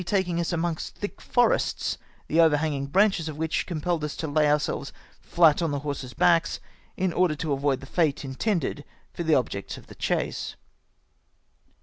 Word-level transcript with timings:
7i 0.01 0.05
taking 0.07 0.37
iis 0.39 0.51
amongst 0.51 0.95
thick 0.95 1.21
forests, 1.21 1.99
tlie 2.27 2.39
overhanging 2.39 2.87
branches 2.87 3.29
of 3.29 3.37
which 3.37 3.67
compelled 3.67 4.03
us 4.03 4.15
to 4.15 4.27
lay 4.27 4.45
om^selves 4.45 4.91
flat 5.21 5.61
on 5.61 5.69
the 5.69 5.77
horses' 5.81 6.15
backs, 6.15 6.59
in 6.97 7.13
order 7.13 7.35
to 7.35 7.53
avoid 7.53 7.81
the 7.81 7.85
fate 7.85 8.25
intended 8.25 8.83
for 9.13 9.21
the 9.21 9.35
objects 9.35 9.77
of 9.77 9.85
the 9.85 9.93
chase. 9.93 10.55